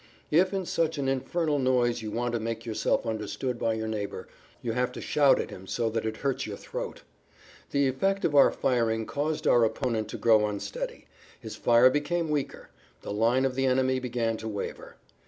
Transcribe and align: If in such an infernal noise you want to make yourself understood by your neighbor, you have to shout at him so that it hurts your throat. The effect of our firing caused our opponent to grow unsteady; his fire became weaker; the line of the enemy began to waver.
If 0.31 0.51
in 0.51 0.65
such 0.65 0.97
an 0.97 1.07
infernal 1.07 1.59
noise 1.59 2.01
you 2.01 2.09
want 2.09 2.33
to 2.33 2.39
make 2.39 2.65
yourself 2.65 3.05
understood 3.05 3.59
by 3.59 3.75
your 3.75 3.87
neighbor, 3.87 4.27
you 4.63 4.71
have 4.71 4.91
to 4.93 4.99
shout 4.99 5.39
at 5.39 5.51
him 5.51 5.67
so 5.67 5.91
that 5.91 6.07
it 6.07 6.17
hurts 6.25 6.47
your 6.47 6.57
throat. 6.57 7.03
The 7.69 7.87
effect 7.87 8.25
of 8.25 8.33
our 8.33 8.51
firing 8.51 9.05
caused 9.05 9.45
our 9.45 9.63
opponent 9.63 10.07
to 10.07 10.17
grow 10.17 10.47
unsteady; 10.47 11.05
his 11.39 11.55
fire 11.55 11.91
became 11.91 12.29
weaker; 12.31 12.71
the 13.03 13.13
line 13.13 13.45
of 13.45 13.53
the 13.53 13.67
enemy 13.67 13.99
began 13.99 14.37
to 14.37 14.47
waver. 14.47 14.95